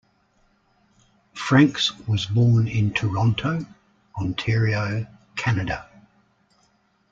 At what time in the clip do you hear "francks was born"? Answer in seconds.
1.35-2.67